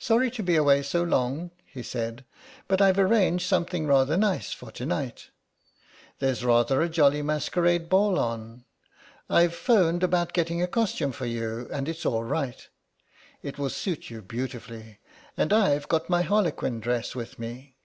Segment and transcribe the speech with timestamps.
[0.00, 2.24] "Sorry to be away so long," he said,
[2.66, 5.30] "but I've arranged something rather nice for to night.
[6.18, 8.64] There's rather a jolly masquerade ball on.
[9.30, 12.68] I've 'phoned about getting a costume for you and it's alright.
[13.40, 14.98] It will suit you beautifully,
[15.36, 17.76] and I've got my harlequin dress with me.